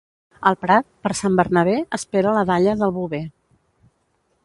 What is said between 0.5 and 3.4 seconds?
El prat, per Sant Bernabé, espera la dalla del bover.